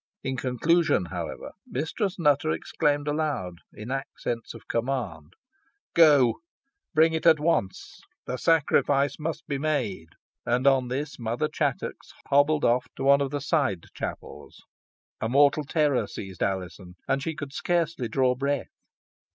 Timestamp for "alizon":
16.41-16.95